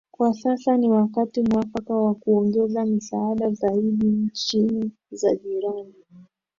[0.11, 5.93] kwa sasa ni wakati muafaka wa kuongeza misaada zaidi nchini za jirani